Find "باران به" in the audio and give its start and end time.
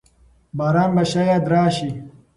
0.57-1.03